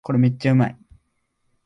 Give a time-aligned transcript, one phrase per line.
[0.03, 0.77] これめっちゃうまい